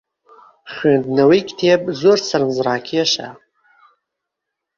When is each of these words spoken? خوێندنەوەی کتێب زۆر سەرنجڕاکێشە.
خوێندنەوەی 0.73 1.45
کتێب 1.49 1.81
زۆر 2.01 2.19
سەرنجڕاکێشە. 2.29 3.29